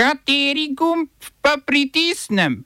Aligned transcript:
Kateri 0.00 0.72
gumb 0.72 1.08
pa 1.44 1.58
pritisnem? 1.66 2.64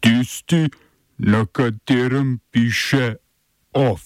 Tisti, 0.00 0.70
na 1.18 1.44
katerem 1.52 2.38
piše 2.50 3.14
OF. 3.72 4.00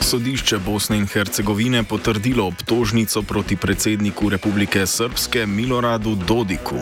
Sodišče 0.00 0.58
Bosne 0.58 0.96
in 1.02 1.06
Hercegovine 1.06 1.82
potrdilo 1.82 2.46
obtožnico 2.46 3.22
proti 3.22 3.56
predsedniku 3.56 4.28
Republike 4.28 4.86
Srpske 4.86 5.46
Miloradu 5.46 6.14
Dodiku. 6.14 6.78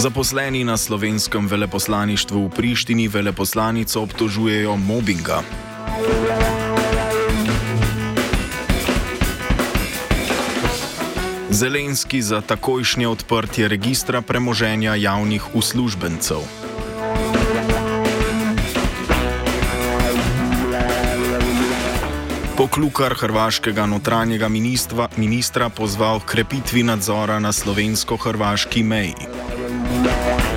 Zaposleni 0.00 0.64
na 0.64 0.80
slovenskem 0.80 1.44
veleposlaništvu 1.44 2.46
v 2.46 2.50
Prištini 2.56 3.04
veleposlanico 3.08 4.00
obtožujejo 4.00 4.76
mobinga. 4.76 5.42
Zelenski 11.50 12.22
za 12.22 12.40
takojšnje 12.40 13.08
odprtje 13.08 13.68
registra 13.68 14.22
premoženja 14.24 14.94
javnih 14.94 15.54
uslužbencev. 15.54 16.40
Poklukar 22.56 23.14
hrvaškega 23.14 23.86
notranjega 23.86 24.48
ministra, 24.48 25.08
ministra 25.16 25.68
pozval 25.68 26.20
k 26.20 26.24
krepitvi 26.24 26.82
nadzora 26.82 27.36
na 27.38 27.52
slovensko-hrvaški 27.52 28.82
meji. 28.82 29.39
Thank. 30.02 30.49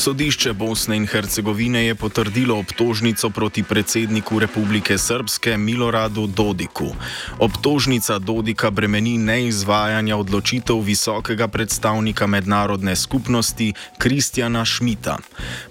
Sodišče 0.00 0.52
Bosne 0.52 0.96
in 0.96 1.04
Hercegovine 1.04 1.84
je 1.84 1.94
potrdilo 1.94 2.56
obtožnico 2.58 3.28
proti 3.30 3.62
predsedniku 3.62 4.38
Republike 4.38 4.98
Srpske 4.98 5.56
Miloradu 5.56 6.26
Dodiku. 6.26 6.96
Obtožnica 7.38 8.16
Dodika 8.18 8.70
bremeni 8.70 9.18
neizvajanja 9.18 10.16
odločitev 10.16 10.80
visokega 10.80 11.48
predstavnika 11.48 12.26
mednarodne 12.26 12.96
skupnosti 12.96 13.74
Kristjana 13.98 14.64
Šmita. 14.64 15.18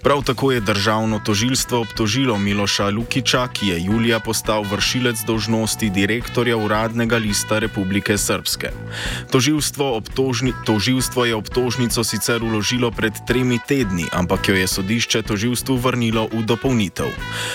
Prav 0.02 0.22
tako 0.22 0.52
je 0.52 0.60
državno 0.60 1.18
tožilstvo 1.18 1.80
obtožilo 1.80 2.38
Miloša 2.38 2.88
Lukiča, 2.88 3.48
ki 3.48 3.66
je 3.66 3.82
julija 3.84 4.20
postal 4.20 4.62
vršilec 4.62 5.26
dožnosti 5.26 5.90
direktorja 5.90 6.56
uradnega 6.56 7.16
lista 7.16 7.58
Republike 7.58 8.18
Srpske. 8.18 8.70
Tožilstvo, 9.30 9.96
obtožni, 9.96 10.54
tožilstvo 10.66 11.24
je 11.24 11.34
obtožnico 11.34 12.04
sicer 12.04 12.42
uložilo 12.42 12.90
pred 12.90 13.12
tremi 13.26 13.58
tedni, 13.68 14.06
ampak 14.20 14.48
jo 14.48 14.54
je 14.54 14.66
sodišče 14.68 15.22
toživstvu 15.22 15.76
vrnilo 15.76 16.28
v 16.28 16.44
dopolnitev. 16.44 17.08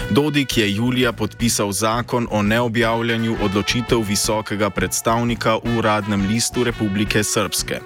Dodik 0.10 0.58
je 0.58 0.76
julija 0.76 1.14
podpisal 1.14 1.72
zakon 1.72 2.28
o 2.32 2.42
neobjavljanju 2.42 3.38
odločitev 3.42 4.02
visokega 4.02 4.70
predstavnika 4.70 5.56
v 5.62 5.78
uradnem 5.78 6.26
listu 6.28 6.64
Republike 6.64 7.24
Srpske. 7.24 7.80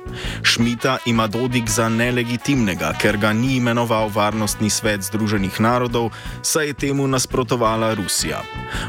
Šmita 0.43 0.97
ima 1.05 1.27
Dodik 1.27 1.69
za 1.69 1.89
nelegitimnega, 1.89 2.93
ker 3.01 3.17
ga 3.17 3.33
ni 3.33 3.57
imenoval 3.59 4.09
Varnostni 4.15 4.69
svet 4.69 5.03
Združenih 5.03 5.59
narodov, 5.59 6.11
saj 6.41 6.67
je 6.67 6.73
temu 6.73 7.07
nasprotovala 7.07 7.93
Rusija. 7.93 8.41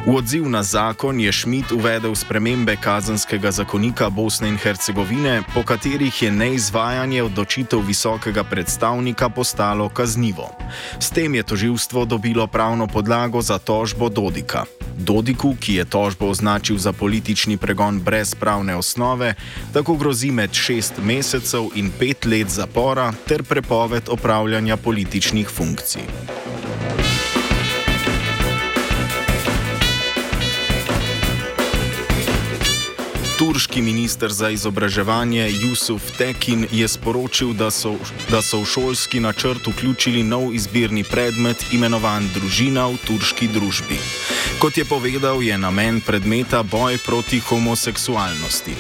V 0.07 0.15
odziv 0.17 0.47
na 0.49 0.63
zakon 0.63 1.21
je 1.21 1.33
Šmit 1.33 1.73
uvedel 1.73 2.15
spremembe 2.15 2.77
kazenskega 2.77 3.51
zakonika 3.51 4.11
Bosne 4.11 4.49
in 4.49 4.59
Hercegovine, 4.59 5.43
po 5.55 5.63
katerih 5.63 6.23
je 6.23 6.31
neizvajanje 6.33 7.23
odločitev 7.23 7.81
visokega 7.81 8.45
predstavnika 8.45 9.29
postalo 9.29 9.80
postalo 9.81 9.89
kaznivo. 9.89 10.51
S 11.01 11.11
tem 11.11 11.35
je 11.35 11.43
toživstvo 11.43 12.05
dobilo 12.05 12.47
pravno 12.47 12.87
podlago 12.87 13.43
za 13.43 13.59
tožbo 13.59 14.09
Dodika. 14.09 14.65
Dodiku, 14.97 15.57
ki 15.61 15.75
je 15.75 15.85
tožbo 15.85 16.29
označil 16.29 16.77
za 16.77 16.93
politični 16.93 17.57
pregon 17.57 18.01
brez 18.01 18.35
pravne 18.35 18.77
osnove, 18.77 19.35
tako 19.73 19.97
grozi 19.97 20.31
med 20.31 20.53
šest 20.53 21.01
mesecev 21.01 21.73
in 21.75 21.91
pet 21.99 22.25
let 22.25 22.49
zapora 22.49 23.13
ter 23.27 23.43
prepoved 23.43 24.09
opravljanja 24.09 24.77
političnih 24.77 25.49
funkcij. 25.49 26.05
Turški 33.41 33.83
minister 33.83 34.33
za 34.33 34.51
izobraževanje 34.51 35.49
Jusuf 35.63 36.11
Tekin 36.19 36.67
je 36.73 36.89
sporočil, 36.89 37.55
da 37.57 37.71
so, 37.71 37.95
da 38.29 38.43
so 38.43 38.61
v 38.61 38.67
šolski 38.69 39.21
načrt 39.21 39.65
vključili 39.67 40.23
nov 40.23 40.53
izbirni 40.55 41.05
predmet 41.05 41.65
imenovan 41.73 42.29
Družina 42.35 42.85
v 42.93 43.01
turški 43.07 43.49
družbi. 43.49 43.97
Kot 44.61 44.77
je 44.77 44.85
povedal, 44.85 45.41
je 45.43 45.57
namen 45.59 46.03
predmeta 46.05 46.61
boj 46.63 46.99
proti 47.07 47.41
homoseksualnosti. 47.41 48.77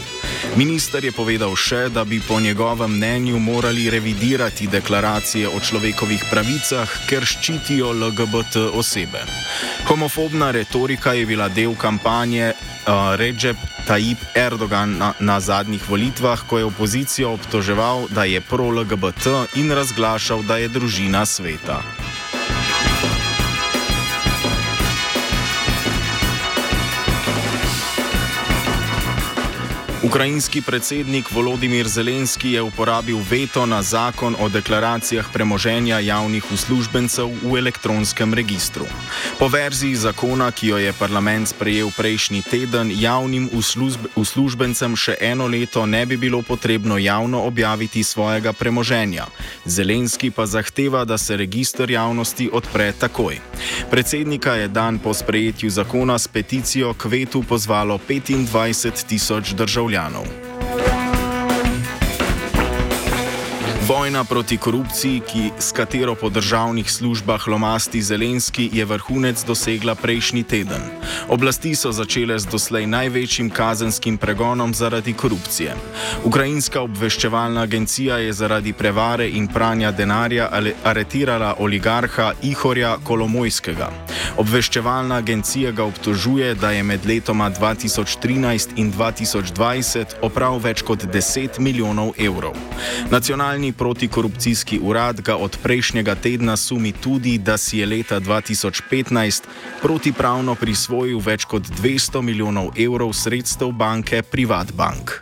Minister 0.59 0.99
je 1.05 1.12
povedal 1.15 1.55
še, 1.55 1.88
da 1.94 2.03
bi 2.05 2.19
po 2.19 2.41
njegovem 2.41 2.91
mnenju 2.99 3.38
morali 3.38 3.91
revidirati 3.91 4.66
deklaracije 4.66 5.47
o 5.49 5.61
človekovih 5.62 6.25
pravicah, 6.31 6.91
ker 7.06 7.22
ščitijo 7.22 7.93
LGBT 7.94 8.66
osebe. 8.75 9.22
Homofobna 9.87 10.50
retorika 10.50 11.15
je 11.15 11.27
bila 11.27 11.47
del 11.49 11.77
kampanje 11.78 12.50
uh, 12.50 13.15
Recep 13.15 13.56
Tayyip 13.87 14.19
Erdogan 14.34 14.99
na, 14.99 15.12
na 15.21 15.39
zadnjih 15.41 15.87
volitvah, 15.89 16.43
ko 16.43 16.59
je 16.59 16.66
opozicijo 16.66 17.31
obtoževal, 17.39 18.09
da 18.10 18.27
je 18.27 18.43
pro-LGBT 18.43 19.55
in 19.62 19.71
razglašal, 19.71 20.43
da 20.43 20.59
je 20.59 20.69
družina 20.69 21.22
sveta. 21.27 21.78
Ukrajinski 30.00 30.62
predsednik 30.62 31.28
Volodimir 31.31 31.88
Zelenski 31.88 32.53
je 32.53 32.62
uporabil 32.62 33.19
veto 33.31 33.66
na 33.66 33.83
zakon 33.83 34.37
o 34.41 34.49
deklaracijah 34.49 35.28
premoženja 35.33 35.99
javnih 35.99 36.44
uslužbencev 36.53 37.28
v 37.43 37.59
elektronskem 37.59 38.34
registru. 38.34 38.87
Po 39.39 39.49
verziji 39.49 39.94
zakona, 39.97 40.50
ki 40.53 40.66
jo 40.66 40.78
je 40.81 40.93
parlament 40.93 41.49
sprejel 41.49 41.93
prejšnji 41.97 42.43
teden, 42.43 42.89
javnim 42.97 43.50
uslužb 43.53 44.06
uslužbencem 44.16 44.97
še 44.97 45.19
eno 45.21 45.47
leto 45.47 45.84
ne 45.87 46.06
bi 46.06 46.16
bilo 46.16 46.41
potrebno 46.43 46.97
javno 46.99 47.44
objaviti 47.44 48.00
svojega 48.03 48.53
premoženja. 48.53 49.27
Zelenski 49.65 50.31
pa 50.31 50.47
zahteva, 50.47 51.05
da 51.05 51.19
se 51.19 51.37
registr 51.37 51.91
javnosti 51.91 52.49
odpre 52.53 52.93
takoj. 52.93 53.37
Predsednika 53.91 54.55
je 54.55 54.69
dan 54.69 54.99
po 54.99 55.15
sprejetju 55.15 55.71
zakona 55.71 56.19
s 56.19 56.28
peticijo 56.28 56.94
k 56.94 57.05
vetu 57.05 57.43
pozvalo 57.43 58.00
25 58.09 59.05
tisoč 59.06 59.53
državljanov 59.53 59.90
državljanov. 59.91 60.50
Vojna 63.91 64.25
proti 64.25 64.56
korupciji, 64.56 65.21
ki, 65.21 65.51
s 65.59 65.73
katero 65.73 66.15
po 66.15 66.28
državnih 66.31 66.93
službah 66.93 67.49
lomasti 67.49 68.03
Zelenski, 68.03 68.71
je 68.73 68.84
vrhunec 68.84 69.43
dosegla 69.45 69.95
prejšnji 69.95 70.43
teden. 70.43 70.83
Oblasti 71.28 71.75
so 71.75 71.91
začele 71.93 72.39
z 72.39 72.47
doslej 72.47 72.87
največjim 72.87 73.51
kazenskim 73.51 74.19
pregonom 74.19 74.75
zaradi 74.75 75.12
korupcije. 75.12 75.75
Ukrajinska 76.25 76.81
obveščevalna 76.81 77.61
agencija 77.67 78.19
je 78.19 78.33
zaradi 78.33 78.73
prevare 78.73 79.28
in 79.28 79.49
pranja 79.49 79.91
denarja 79.91 80.47
aretirala 80.84 81.55
oligarha 81.59 82.33
Ihorja 82.43 82.97
Kolomojskega. 83.05 83.91
Obveščevalna 84.37 85.17
agencija 85.17 85.72
ga 85.72 85.84
obtožuje, 85.84 86.55
da 86.55 86.71
je 86.71 86.83
med 86.83 87.07
letoma 87.07 87.51
2013 87.51 88.69
in 88.77 88.93
2020 88.93 90.15
opravil 90.22 90.62
več 90.62 90.83
kot 90.83 91.05
10 91.05 91.59
milijonov 91.59 92.15
evrov. 92.19 92.55
Nacionalni 93.11 93.72
protikorupcijski 93.80 94.78
urad 94.82 95.21
ga 95.21 95.36
od 95.36 95.56
prejšnjega 95.62 96.15
tedna 96.15 96.56
sumi 96.56 96.92
tudi, 96.92 97.38
da 97.38 97.56
si 97.56 97.78
je 97.78 97.86
leta 97.86 98.21
2015 98.21 99.42
protipravno 99.80 100.54
prisvojil 100.54 101.18
več 101.24 101.47
kot 101.48 101.62
200 101.80 102.21
milijonov 102.22 102.77
evrov 102.77 103.15
sredstev 103.16 103.72
banke 103.72 104.21
Privatbank. 104.22 105.15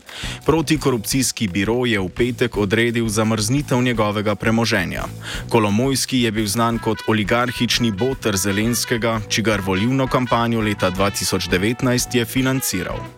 Protikorupcijski 0.46 1.48
biro 1.48 1.84
je 1.86 2.00
v 2.00 2.08
petek 2.08 2.56
odredil 2.56 3.06
zamrznitev 3.08 3.82
njegovega 3.82 4.34
premoženja. 4.34 5.04
Kolomojski 5.48 6.22
je 6.22 6.32
bil 6.32 6.46
znan 6.46 6.82
kot 6.82 7.06
oligarhični 7.06 7.92
boter 7.92 8.36
Zelenskega, 8.36 9.20
čigar 9.28 9.62
volivno 9.66 10.06
kampanjo 10.06 10.60
leta 10.60 10.90
2019 10.90 12.16
je 12.16 12.24
financiral. 12.24 13.17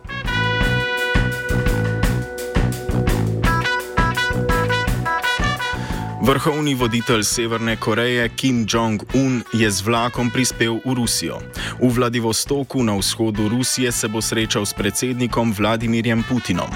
Vrhovni 6.30 6.74
voditelj 6.74 7.24
Severne 7.24 7.76
Koreje 7.76 8.28
Kim 8.28 8.62
Jong-un 8.62 9.42
je 9.52 9.70
z 9.70 9.82
vlakom 9.82 10.30
prispel 10.30 10.78
v 10.86 10.94
Rusijo. 10.94 11.42
V 11.82 11.90
Vladivostoku 11.90 12.86
na 12.86 12.94
vzhodu 12.94 13.48
Rusije 13.50 13.90
se 13.92 14.06
bo 14.08 14.22
srečal 14.22 14.62
s 14.62 14.70
predsednikom 14.70 15.50
Vladimirjem 15.50 16.22
Putinom. 16.22 16.70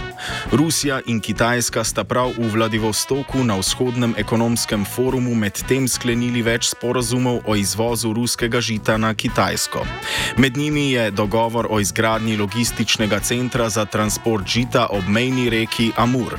Rusija 0.51 0.99
in 1.07 1.21
Kitajska 1.21 1.85
sta 1.85 2.03
prav 2.03 2.35
v 2.35 2.51
Vladivostoku 2.51 3.47
na 3.47 3.55
vzhodnem 3.55 4.19
ekonomskem 4.19 4.83
forumu 4.83 5.39
medtem 5.39 5.87
sklenili 5.87 6.43
več 6.43 6.75
sporazumov 6.75 7.47
o 7.47 7.55
izvozu 7.55 8.11
ruskega 8.11 8.59
žita 8.59 8.99
na 8.99 9.15
Kitajsko. 9.15 9.87
Med 10.35 10.59
njimi 10.59 10.99
je 10.99 11.11
dogovor 11.15 11.71
o 11.71 11.79
izgradnji 11.79 12.37
logističnega 12.43 13.23
centra 13.23 13.71
za 13.71 13.87
transport 13.87 14.51
žita 14.51 14.91
ob 14.91 15.07
mejni 15.07 15.47
reki 15.47 15.93
Amur. 15.95 16.35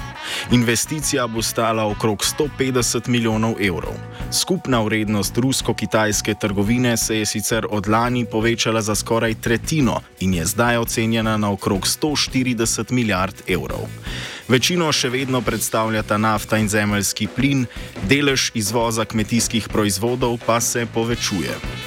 Investicija 0.52 1.28
bo 1.28 1.40
stala 1.40 1.88
okrog 1.88 2.20
150 2.20 3.05
milijonov 3.08 3.56
evrov. 3.62 3.94
Skupna 4.32 4.82
vrednost 4.82 5.38
rusko-kitajske 5.38 6.36
trgovine 6.40 6.98
se 6.98 7.18
je 7.18 7.26
sicer 7.26 7.68
od 7.70 7.88
lani 7.88 8.26
povečala 8.26 8.82
za 8.82 8.96
skoraj 8.96 9.36
tretjino 9.42 10.02
in 10.20 10.34
je 10.34 10.46
zdaj 10.46 10.78
ocenjena 10.78 11.38
na 11.38 11.52
okrog 11.52 11.82
140 11.82 12.92
milijard 12.92 13.42
evrov. 13.48 13.88
Večino 14.48 14.92
še 14.92 15.10
vedno 15.10 15.42
predstavljata 15.42 16.18
nafta 16.18 16.58
in 16.58 16.70
zemeljski 16.70 17.28
plin, 17.28 17.66
delež 18.10 18.52
izvoza 18.54 19.06
kmetijskih 19.06 19.70
proizvodov 19.70 20.38
pa 20.46 20.62
se 20.62 20.86
povečuje. 20.86 21.85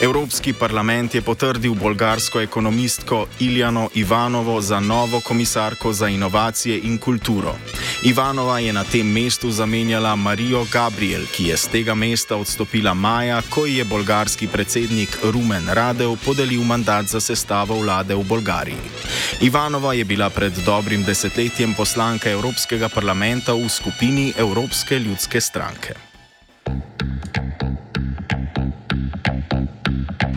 Evropski 0.00 0.52
parlament 0.52 1.14
je 1.14 1.22
potrdil 1.22 1.74
bolgarsko 1.74 2.40
ekonomistko 2.40 3.26
Iljano 3.40 3.88
Ivanovo 3.94 4.60
za 4.60 4.80
novo 4.80 5.20
komisarko 5.20 5.92
za 5.92 6.08
inovacije 6.08 6.80
in 6.84 6.98
kulturo. 6.98 7.54
Ivanova 8.02 8.58
je 8.58 8.72
na 8.72 8.84
tem 8.84 9.06
mestu 9.12 9.50
zamenjala 9.50 10.16
Marijo 10.16 10.66
Gabriel, 10.72 11.22
ki 11.36 11.44
je 11.44 11.56
z 11.56 11.68
tega 11.68 11.94
mesta 11.94 12.36
odstopila 12.36 12.94
maja, 12.94 13.42
ko 13.50 13.66
je 13.66 13.84
bolgarski 13.84 14.48
predsednik 14.48 15.18
Rumen 15.22 15.68
Radev 15.68 16.16
podelil 16.24 16.62
mandat 16.62 17.06
za 17.06 17.20
sestavo 17.20 17.80
vlade 17.80 18.14
v 18.14 18.24
Bolgariji. 18.24 18.90
Ivanova 19.40 19.94
je 19.94 20.04
bila 20.04 20.30
pred 20.30 20.52
dobrim 20.52 21.04
desetletjem 21.04 21.74
poslanka 21.74 22.30
Evropskega 22.30 22.88
parlamenta 22.88 23.54
v 23.54 23.68
skupini 23.68 24.32
Evropske 24.36 24.98
ljudske 24.98 25.40
stranke. 25.40 26.15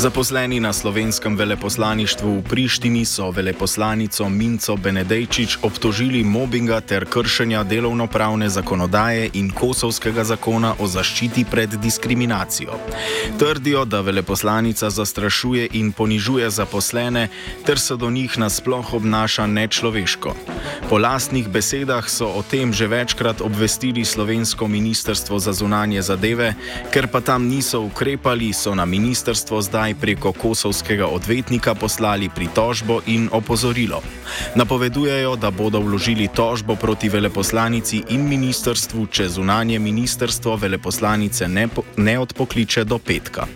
Zaposleni 0.00 0.60
na 0.60 0.72
slovenskem 0.72 1.36
veleposlaništvu 1.36 2.38
v 2.38 2.42
Prištini 2.42 3.04
so 3.04 3.30
veleposlanico 3.30 4.28
Minco 4.28 4.76
Benedejčič 4.76 5.58
obtožili 5.62 6.24
mobinga 6.24 6.80
ter 6.80 7.04
kršenja 7.04 7.64
delovnopravne 7.64 8.48
zakonodaje 8.48 9.30
in 9.32 9.50
kosovskega 9.52 10.24
zakona 10.24 10.72
o 10.78 10.86
zaščiti 10.86 11.44
pred 11.50 11.76
diskriminacijo. 11.76 12.78
Trdijo, 13.38 13.84
da 13.84 14.00
veleposlanica 14.00 14.90
zastrašuje 14.90 15.68
in 15.72 15.92
ponižuje 15.92 16.50
zaposlene 16.50 17.28
ter 17.66 17.78
se 17.78 17.96
do 17.96 18.10
njih 18.10 18.38
nasploh 18.38 18.94
obnaša 18.94 19.46
nečloveško. 19.46 20.34
Po 20.88 20.98
lastnih 20.98 21.48
besedah 21.48 22.08
so 22.08 22.26
o 22.26 22.42
tem 22.42 22.72
že 22.72 22.86
večkrat 22.86 23.40
obvestili 23.40 24.04
slovensko 24.04 24.68
ministrstvo 24.68 25.38
za 25.38 25.52
zunanje 25.52 26.02
zadeve, 26.02 26.54
ker 26.90 27.06
pa 27.12 27.20
tam 27.20 27.44
niso 27.48 27.80
ukrepali, 27.80 28.52
so 28.52 28.74
na 28.74 28.84
ministrstvo 28.84 29.62
zdaj 29.62 29.89
preko 29.94 30.32
kosovskega 30.32 31.06
odvetnika 31.06 31.74
poslali 31.74 32.28
pritožbo 32.28 33.00
in 33.06 33.28
opozorilo. 33.32 34.02
Napovedujejo, 34.54 35.36
da 35.36 35.50
bodo 35.50 35.80
vložili 35.80 36.28
tožbo 36.28 36.76
proti 36.76 37.08
veleposlanici 37.08 38.02
in 38.08 38.28
ministrstvu, 38.28 39.06
če 39.06 39.28
zunanje 39.28 39.78
ministrstvo 39.78 40.56
veleposlanice 40.56 41.48
ne, 41.48 41.68
ne 41.96 42.18
odpokliče 42.18 42.84
do 42.84 42.98
petka. 42.98 43.46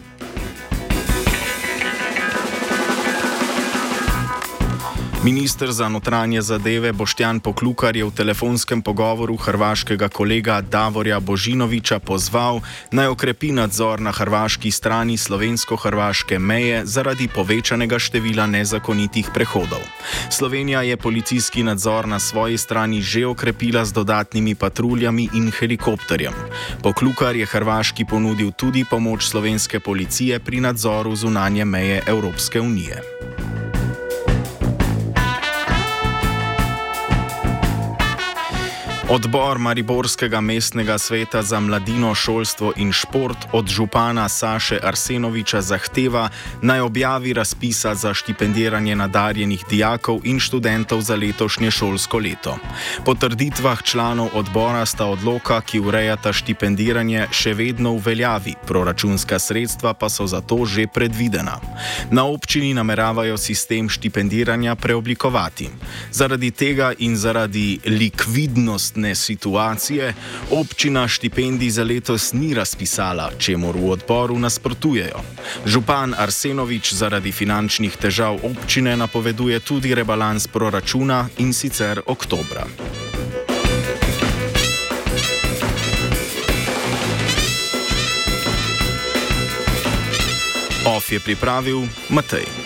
Ministr 5.24 5.72
za 5.72 5.88
notranje 5.88 6.42
zadeve 6.42 6.92
Boštjan 6.92 7.40
Poklukar 7.40 7.96
je 7.96 8.04
v 8.04 8.12
telefonskem 8.12 8.82
pogovoru 8.84 9.36
hrvaškega 9.36 10.08
kolega 10.12 10.60
Davorja 10.60 11.16
Božinoviča 11.20 11.98
pozval 11.98 12.60
naj 12.92 13.08
okrepi 13.08 13.48
nadzor 13.56 14.04
na 14.04 14.12
hrvaški 14.12 14.68
strani 14.70 15.16
slovensko-hrvaške 15.16 16.36
meje 16.38 16.84
zaradi 16.84 17.28
povečanega 17.28 17.96
števila 17.98 18.44
nezakonitih 18.46 19.32
prehodov. 19.32 19.80
Slovenija 20.28 20.82
je 20.82 20.96
policijski 20.96 21.62
nadzor 21.62 22.08
na 22.08 22.20
svoji 22.20 22.60
strani 22.60 23.00
že 23.00 23.24
okrepila 23.26 23.84
z 23.84 23.92
dodatnimi 23.92 24.54
patruljami 24.54 25.28
in 25.32 25.48
helikopterjem. 25.50 26.36
Poklukar 26.82 27.36
je 27.36 27.46
Hrvaški 27.46 28.04
ponudil 28.04 28.52
tudi 28.52 28.84
pomoč 28.84 29.24
slovenske 29.24 29.80
policije 29.80 30.38
pri 30.38 30.60
nadzoru 30.60 31.16
zunanje 31.16 31.64
meje 31.64 32.02
Evropske 32.06 32.60
unije. 32.60 33.13
Odbor 39.14 39.58
Mariborskega 39.58 40.40
mestnega 40.40 40.98
sveta 40.98 41.42
za 41.42 41.60
mladino, 41.60 42.14
šolstvo 42.14 42.72
in 42.76 42.92
šport 42.92 43.38
od 43.52 43.68
župana 43.68 44.28
Saše 44.28 44.78
Arsenoviča 44.82 45.60
zahteva 45.62 46.28
naj 46.62 46.80
objavi 46.80 47.32
razpisa 47.32 47.94
za 47.94 48.14
štipendiranje 48.14 48.96
nadarjenih 48.96 49.64
dijakov 49.70 50.18
in 50.24 50.40
študentov 50.40 51.00
za 51.00 51.14
letošnje 51.14 51.70
šolsko 51.70 52.18
leto. 52.18 52.56
Po 53.04 53.14
trditvah 53.14 53.82
članov 53.82 54.28
odbora 54.34 54.86
sta 54.86 55.06
odloka, 55.06 55.60
ki 55.60 55.80
urejata 55.80 56.32
štipendiranje, 56.32 57.28
še 57.30 57.54
vedno 57.54 57.94
v 57.94 58.02
veljavi, 58.06 58.56
proračunska 58.66 59.38
sredstva 59.38 59.94
pa 59.94 60.10
so 60.10 60.26
za 60.26 60.40
to 60.40 60.66
že 60.66 60.88
predvidena. 60.90 61.60
Na 62.10 62.26
občini 62.26 62.74
nameravajo 62.74 63.38
sistem 63.38 63.88
štipendiranja 63.88 64.74
preoblikovati. 64.74 65.70
Zaradi 66.10 66.50
tega 66.50 66.92
in 66.98 67.16
zaradi 67.16 67.78
likvidnosti 67.86 69.03
trenutne 69.04 69.14
situacije, 69.14 70.14
občina 70.50 71.08
štipendij 71.08 71.70
za 71.70 71.84
letos 71.84 72.32
ni 72.32 72.54
razpisala, 72.54 73.30
čemu 73.38 73.72
v 73.72 73.90
odboru 73.90 74.38
nasprotujejo. 74.38 75.20
Župan 75.66 76.14
Arsenovič 76.16 76.94
zaradi 76.94 77.32
finančnih 77.32 77.96
težav 77.96 78.40
občine 78.42 78.96
napoveduje 78.96 79.60
tudi 79.60 79.94
rebalans 79.94 80.46
proračuna 80.48 81.28
in 81.38 81.52
sicer 81.52 82.00
oktobra. 82.06 82.64
OF 90.86 91.12
je 91.12 91.20
pripravil 91.20 91.88
Matej. 92.08 92.63